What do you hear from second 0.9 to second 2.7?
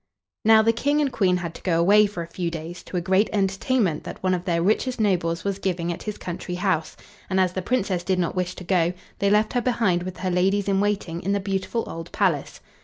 and Queen had to go away for a few